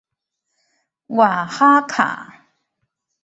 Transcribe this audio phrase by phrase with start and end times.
[1.09, 2.47] 瓦哈卡。